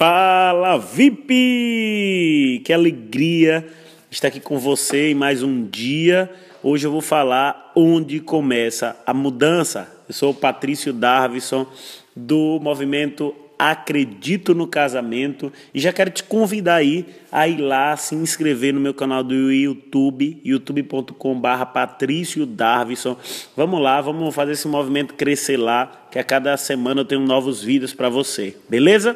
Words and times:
Fala 0.00 0.78
VIP! 0.78 2.62
Que 2.64 2.72
alegria 2.72 3.68
estar 4.10 4.28
aqui 4.28 4.40
com 4.40 4.58
você 4.58 5.10
em 5.10 5.14
mais 5.14 5.42
um 5.42 5.62
dia. 5.62 6.30
Hoje 6.62 6.86
eu 6.86 6.90
vou 6.90 7.02
falar 7.02 7.70
onde 7.76 8.18
começa 8.18 8.96
a 9.04 9.12
mudança. 9.12 9.94
Eu 10.08 10.14
sou 10.14 10.30
o 10.30 10.34
Patrício 10.34 10.94
Darvison 10.94 11.66
do 12.16 12.58
movimento 12.62 13.34
Acredito 13.58 14.54
no 14.54 14.66
Casamento 14.66 15.52
e 15.74 15.78
já 15.78 15.92
quero 15.92 16.08
te 16.08 16.24
convidar 16.24 16.76
aí 16.76 17.04
a 17.30 17.46
ir 17.46 17.58
lá 17.58 17.94
se 17.94 18.14
inscrever 18.14 18.72
no 18.72 18.80
meu 18.80 18.94
canal 18.94 19.22
do 19.22 19.52
YouTube, 19.52 20.40
youtube.com/barra 20.42 21.66
Patrício 21.66 22.46
Darvison. 22.46 23.18
Vamos 23.54 23.82
lá, 23.82 24.00
vamos 24.00 24.34
fazer 24.34 24.52
esse 24.52 24.66
movimento 24.66 25.12
crescer 25.12 25.58
lá, 25.58 26.06
que 26.10 26.18
a 26.18 26.24
cada 26.24 26.56
semana 26.56 27.02
eu 27.02 27.04
tenho 27.04 27.20
novos 27.20 27.62
vídeos 27.62 27.92
para 27.92 28.08
você, 28.08 28.56
beleza? 28.66 29.14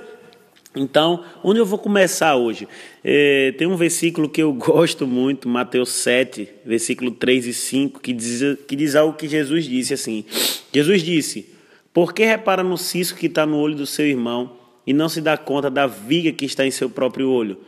Então, 0.77 1.25
onde 1.43 1.61
eu 1.61 1.67
vou 1.67 1.79
começar 1.79 2.35
hoje? 2.35 2.67
É, 3.03 3.55
tem 3.57 3.67
um 3.67 3.77
versículo 3.77 4.29
que 4.29 4.43
eu 4.43 4.53
gosto 4.55 5.07
muito, 5.07 5.49
Mateus 5.49 5.91
7, 5.91 6.49
versículo 6.65 7.13
3 7.13 7.47
e 7.47 7.55
5, 7.55 8.01
que 8.01 8.13
diz, 8.13 8.43
que 8.67 8.75
diz 8.75 8.97
algo 8.97 9.17
que 9.17 9.29
Jesus 9.29 9.67
disse 9.67 9.95
assim. 9.95 10.25
Jesus 10.73 11.03
disse: 11.03 11.49
Por 11.93 12.13
que 12.13 12.25
repara 12.25 12.65
no 12.65 12.77
cisco 12.77 13.19
que 13.19 13.27
está 13.27 13.47
no 13.47 13.59
olho 13.59 13.77
do 13.77 13.87
seu 13.87 14.07
irmão 14.07 14.57
e 14.85 14.93
não 14.93 15.09
se 15.09 15.21
dá 15.21 15.37
conta 15.37 15.71
da 15.71 15.87
viga 15.87 16.33
que 16.33 16.45
está 16.45 16.67
em 16.67 16.71
seu 16.73 16.91
próprio 16.91 17.31
olho? 17.31 17.59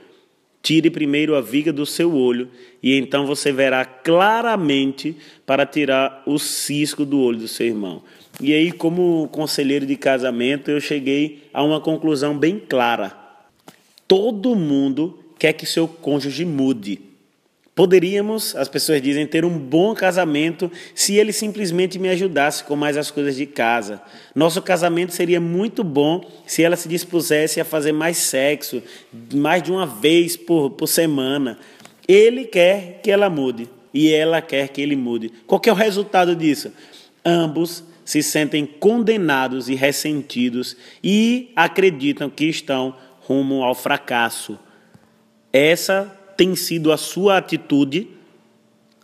Tire 0.60 0.90
primeiro 0.90 1.36
a 1.36 1.40
viga 1.40 1.72
do 1.72 1.86
seu 1.86 2.12
olho, 2.12 2.48
e 2.82 2.98
então 2.98 3.24
você 3.24 3.52
verá 3.52 3.84
claramente 3.84 5.14
para 5.46 5.64
tirar 5.64 6.24
o 6.26 6.40
cisco 6.40 7.04
do 7.04 7.20
olho 7.20 7.38
do 7.38 7.46
seu 7.46 7.68
irmão. 7.68 8.02
E 8.40 8.52
aí, 8.52 8.70
como 8.70 9.28
conselheiro 9.28 9.86
de 9.86 9.96
casamento, 9.96 10.70
eu 10.70 10.80
cheguei 10.80 11.44
a 11.54 11.62
uma 11.62 11.80
conclusão 11.80 12.36
bem 12.36 12.58
clara. 12.58 13.16
Todo 14.06 14.54
mundo 14.54 15.18
quer 15.38 15.54
que 15.54 15.64
seu 15.64 15.88
cônjuge 15.88 16.44
mude. 16.44 17.00
Poderíamos, 17.74 18.56
as 18.56 18.68
pessoas 18.68 19.02
dizem, 19.02 19.26
ter 19.26 19.44
um 19.44 19.58
bom 19.58 19.94
casamento 19.94 20.70
se 20.94 21.16
ele 21.16 21.32
simplesmente 21.32 21.98
me 21.98 22.08
ajudasse 22.08 22.64
com 22.64 22.74
mais 22.74 22.96
as 22.96 23.10
coisas 23.10 23.36
de 23.36 23.44
casa. 23.44 24.00
Nosso 24.34 24.62
casamento 24.62 25.12
seria 25.12 25.40
muito 25.40 25.84
bom 25.84 26.22
se 26.46 26.62
ela 26.62 26.76
se 26.76 26.88
dispusesse 26.88 27.60
a 27.60 27.66
fazer 27.66 27.92
mais 27.92 28.16
sexo, 28.16 28.82
mais 29.34 29.62
de 29.62 29.70
uma 29.70 29.86
vez 29.86 30.36
por, 30.38 30.70
por 30.70 30.86
semana. 30.86 31.58
Ele 32.08 32.44
quer 32.44 33.00
que 33.02 33.10
ela 33.10 33.28
mude 33.28 33.68
e 33.92 34.10
ela 34.10 34.40
quer 34.40 34.68
que 34.68 34.80
ele 34.80 34.96
mude. 34.96 35.30
Qual 35.46 35.60
é 35.66 35.70
o 35.70 35.74
resultado 35.74 36.34
disso? 36.34 36.72
Ambos 37.22 37.84
se 38.06 38.22
sentem 38.22 38.64
condenados 38.64 39.68
e 39.68 39.74
ressentidos 39.74 40.76
e 41.02 41.50
acreditam 41.56 42.30
que 42.30 42.44
estão 42.46 42.96
rumo 43.20 43.64
ao 43.64 43.74
fracasso. 43.74 44.56
Essa 45.52 46.04
tem 46.36 46.54
sido 46.54 46.92
a 46.92 46.96
sua 46.96 47.36
atitude? 47.36 48.08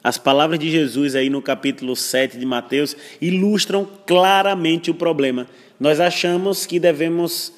As 0.05 0.19
palavras 0.19 0.59
de 0.59 0.71
Jesus 0.71 1.17
aí 1.17 1.29
no 1.29 1.43
capítulo 1.43 1.97
7 1.97 2.39
de 2.39 2.47
Mateus 2.47 2.97
ilustram 3.21 3.89
claramente 4.07 4.91
o 4.91 4.95
problema. 4.95 5.49
Nós 5.81 5.99
achamos 5.99 6.65
que 6.65 6.79
devemos 6.79 7.53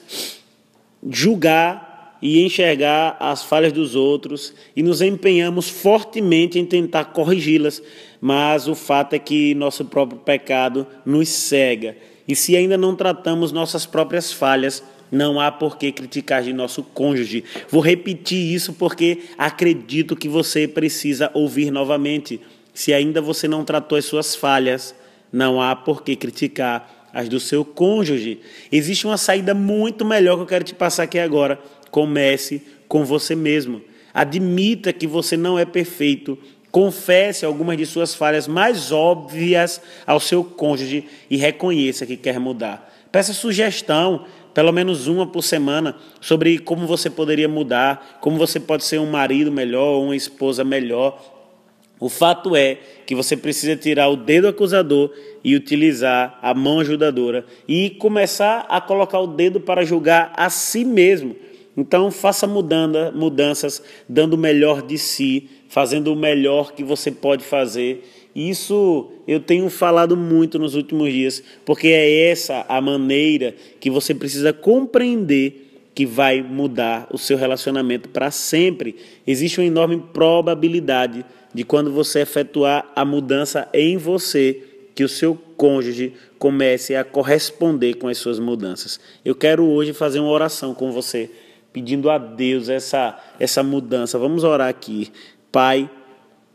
julgar 1.11 1.84
e 2.25 2.43
enxergar 2.43 3.19
as 3.21 3.45
falhas 3.45 3.71
dos 3.71 3.95
outros 3.95 4.55
e 4.75 4.83
nos 4.83 5.03
empenhamos 5.03 5.69
fortemente 5.69 6.59
em 6.59 6.65
tentar 6.65 7.05
corrigi-las, 7.05 7.83
mas 8.19 8.67
o 8.67 8.75
fato 8.75 9.13
é 9.13 9.19
que 9.19 9.55
nosso 9.55 9.85
próprio 9.85 10.19
pecado 10.19 10.87
nos 11.05 11.29
cega. 11.29 11.95
E 12.27 12.35
se 12.35 12.57
ainda 12.57 12.79
não 12.79 12.97
tratamos 12.97 13.53
nossas 13.53 13.85
próprias 13.85 14.33
falhas, 14.33 14.83
não 15.13 15.39
há 15.39 15.53
por 15.53 15.77
que 15.77 15.93
criticar 15.93 16.43
de 16.43 16.55
nosso 16.55 16.83
cônjuge. 16.83 17.45
Vou 17.69 17.83
repetir 17.83 18.55
isso 18.55 18.73
porque 18.73 19.19
acredito 19.37 20.17
que 20.17 20.27
você 20.27 20.67
precisa 20.67 21.31
ouvir 21.35 21.71
novamente. 21.71 22.41
Se 22.73 22.95
ainda 22.95 23.21
você 23.21 23.47
não 23.47 23.67
tratou 23.67 23.99
as 23.99 24.07
suas 24.07 24.35
falhas, 24.35 24.95
não 25.31 25.61
há 25.61 25.77
por 25.77 26.03
que 26.03 26.17
criticar 26.17 27.11
as 27.13 27.29
do 27.29 27.39
seu 27.39 27.67
cônjuge. 27.67 28.41
Existe 28.73 29.07
uma 29.07 29.19
saída 29.19 29.55
muito 29.55 30.07
melhor 30.07 30.37
que 30.37 30.43
eu 30.43 30.47
quero 30.47 30.65
te 30.65 30.75
passar 30.75 31.03
aqui 31.03 31.19
agora. 31.19 31.61
Comece 31.95 32.61
com 32.89 33.05
você 33.05 33.37
mesmo. 33.37 33.81
Admita 34.13 34.93
que 34.93 35.07
você 35.07 35.37
não 35.37 35.57
é 35.57 35.65
perfeito. 35.65 36.37
Confesse 36.69 37.47
algumas 37.47 37.79
de 37.79 37.87
suas 37.87 38.17
falhas 38.17 38.49
mais 38.49 38.91
óbvias 38.91 39.81
ao 40.05 40.19
seu 40.19 40.43
cônjuge 40.43 41.05
e 41.31 41.37
reconheça 41.37 42.05
que 42.05 42.17
quer 42.17 42.41
mudar. 42.41 42.93
Peça 43.13 43.33
sugestão, 43.33 44.25
pelo 44.53 44.73
menos 44.73 45.07
uma 45.07 45.25
por 45.25 45.43
semana, 45.43 45.95
sobre 46.21 46.59
como 46.59 46.85
você 46.85 47.09
poderia 47.09 47.49
mudar, 47.49 48.19
como 48.21 48.39
você 48.39 48.59
pode 48.59 48.83
ser 48.83 48.99
um 48.99 49.09
marido 49.09 49.53
melhor, 49.53 50.03
uma 50.03 50.17
esposa 50.17 50.65
melhor. 50.65 51.23
O 52.01 52.09
fato 52.09 52.57
é 52.57 52.77
que 53.07 53.15
você 53.15 53.37
precisa 53.37 53.77
tirar 53.77 54.09
o 54.09 54.17
dedo 54.17 54.49
acusador 54.49 55.13
e 55.45 55.55
utilizar 55.55 56.41
a 56.43 56.53
mão 56.53 56.81
ajudadora 56.81 57.47
e 57.69 57.89
começar 57.89 58.67
a 58.69 58.81
colocar 58.81 59.21
o 59.21 59.29
dedo 59.29 59.61
para 59.61 59.85
julgar 59.85 60.33
a 60.37 60.51
si 60.51 60.85
mesmo. 60.85 61.37
Então, 61.77 62.11
faça 62.11 62.47
mudanda, 62.47 63.11
mudanças, 63.13 63.83
dando 64.09 64.35
o 64.35 64.39
melhor 64.39 64.83
de 64.83 64.97
si, 64.97 65.49
fazendo 65.69 66.13
o 66.13 66.17
melhor 66.17 66.73
que 66.73 66.85
você 66.85 67.11
pode 67.11 67.45
fazer 67.45 68.03
isso 68.35 69.13
eu 69.29 69.39
tenho 69.39 69.71
falado 69.71 70.17
muito 70.17 70.59
nos 70.59 70.75
últimos 70.75 71.13
dias, 71.13 71.43
porque 71.65 71.89
é 71.89 72.31
essa 72.31 72.67
a 72.69 72.81
maneira 72.81 73.55
que 73.79 73.89
você 73.89 74.13
precisa 74.15 74.53
compreender 74.53 75.61
que 75.95 76.05
vai 76.05 76.43
mudar 76.43 77.07
o 77.13 77.17
seu 77.17 77.37
relacionamento 77.37 78.09
para 78.09 78.33
sempre. 78.33 78.97
Existe 79.25 79.61
uma 79.61 79.67
enorme 79.67 80.03
probabilidade 80.13 81.25
de 81.55 81.63
quando 81.63 81.93
você 81.93 82.21
efetuar 82.21 82.91
a 82.97 83.05
mudança 83.05 83.69
em 83.73 83.97
você, 83.97 84.61
que 84.97 85.05
o 85.05 85.09
seu 85.09 85.39
cônjuge 85.57 86.13
comece 86.37 86.97
a 86.97 87.05
corresponder 87.05 87.95
com 87.95 88.09
as 88.09 88.19
suas 88.19 88.41
mudanças. 88.41 88.99
Eu 89.25 89.37
quero 89.37 89.65
hoje 89.65 89.93
fazer 89.93 90.19
uma 90.19 90.31
oração 90.31 90.75
com 90.75 90.91
você, 90.91 91.31
pedindo 91.75 92.09
a 92.09 92.19
Deus 92.19 92.69
essa, 92.69 93.21
essa 93.39 93.61
mudança. 93.61 94.17
Vamos 94.17 94.45
orar 94.45 94.69
aqui. 94.69 95.11
Pai, 95.51 95.91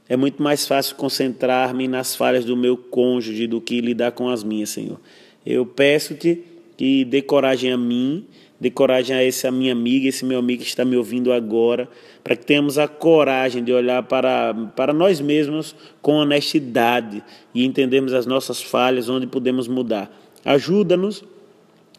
é 0.07 0.15
muito 0.15 0.41
mais 0.41 0.65
fácil 0.65 0.95
concentrar-me 0.95 1.89
nas 1.89 2.15
falhas 2.15 2.45
do 2.45 2.55
meu 2.55 2.77
cônjuge 2.77 3.45
do 3.45 3.59
que 3.59 3.81
lidar 3.81 4.13
com 4.13 4.29
as 4.29 4.45
minhas, 4.45 4.69
Senhor. 4.69 4.97
Eu 5.45 5.65
peço-te 5.65 6.41
que 6.77 7.03
dê 7.03 7.21
coragem 7.21 7.69
a 7.73 7.77
mim, 7.77 8.25
dê 8.57 8.71
coragem 8.71 9.13
a 9.13 9.21
essa 9.21 9.51
minha 9.51 9.73
amiga, 9.73 10.07
esse 10.07 10.23
meu 10.23 10.39
amigo 10.39 10.63
que 10.63 10.69
está 10.69 10.85
me 10.85 10.95
ouvindo 10.95 11.33
agora, 11.33 11.89
para 12.23 12.37
que 12.37 12.45
tenhamos 12.45 12.77
a 12.77 12.87
coragem 12.87 13.61
de 13.61 13.73
olhar 13.73 14.01
para, 14.03 14.53
para 14.73 14.93
nós 14.93 15.19
mesmos 15.19 15.75
com 16.01 16.13
honestidade 16.13 17.21
e 17.53 17.65
entendermos 17.65 18.13
as 18.13 18.25
nossas 18.25 18.61
falhas, 18.61 19.09
onde 19.09 19.27
podemos 19.27 19.67
mudar. 19.67 20.09
Ajuda-nos 20.45 21.25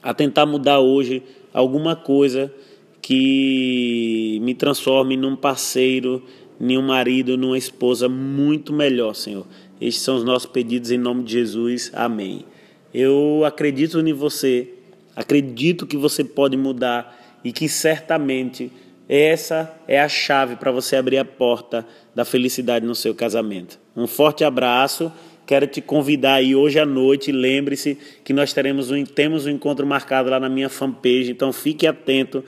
a 0.02 0.14
tentar 0.14 0.46
mudar 0.46 0.80
hoje 0.80 1.22
alguma 1.52 1.94
coisa 1.94 2.50
que 3.00 4.38
me 4.42 4.54
transforme 4.54 5.16
num 5.16 5.36
parceiro 5.36 6.22
nenhum 6.60 6.82
marido, 6.82 7.38
numa 7.38 7.56
esposa 7.56 8.08
muito 8.08 8.72
melhor, 8.72 9.14
Senhor. 9.14 9.46
Estes 9.80 10.02
são 10.02 10.16
os 10.16 10.24
nossos 10.24 10.50
pedidos 10.50 10.90
em 10.90 10.98
nome 10.98 11.24
de 11.24 11.32
Jesus. 11.32 11.90
Amém. 11.94 12.44
Eu 12.92 13.42
acredito 13.46 13.98
em 13.98 14.12
você, 14.12 14.68
acredito 15.16 15.86
que 15.86 15.96
você 15.96 16.22
pode 16.22 16.56
mudar 16.56 17.40
e 17.42 17.50
que 17.50 17.68
certamente 17.68 18.70
essa 19.08 19.74
é 19.88 19.98
a 20.00 20.08
chave 20.08 20.56
para 20.56 20.70
você 20.70 20.96
abrir 20.96 21.18
a 21.18 21.24
porta 21.24 21.86
da 22.14 22.24
felicidade 22.24 22.84
no 22.84 22.94
seu 22.94 23.14
casamento. 23.14 23.78
Um 23.96 24.06
forte 24.06 24.44
abraço. 24.44 25.10
Quero 25.46 25.66
te 25.66 25.80
convidar 25.80 26.34
aí 26.34 26.54
hoje 26.54 26.78
à 26.78 26.86
noite. 26.86 27.32
Lembre-se 27.32 27.98
que 28.22 28.32
nós 28.32 28.52
teremos 28.52 28.90
um, 28.90 29.04
temos 29.04 29.46
um 29.46 29.50
encontro 29.50 29.86
marcado 29.86 30.30
lá 30.30 30.38
na 30.38 30.48
minha 30.48 30.68
fanpage, 30.68 31.30
então 31.30 31.52
fique 31.52 31.88
atento 31.88 32.44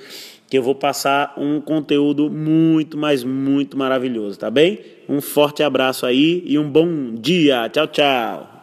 que 0.53 0.59
eu 0.59 0.63
vou 0.63 0.75
passar 0.75 1.33
um 1.39 1.63
conteúdo 1.63 2.29
muito, 2.29 2.99
mas 2.99 3.25
muito 3.25 3.75
maravilhoso, 3.75 4.39
tá 4.39 4.51
bem? 4.51 4.81
Um 5.09 5.19
forte 5.19 5.63
abraço 5.63 6.05
aí 6.05 6.43
e 6.45 6.59
um 6.59 6.69
bom 6.69 7.15
dia. 7.15 7.71
Tchau, 7.71 7.87
tchau. 7.87 8.62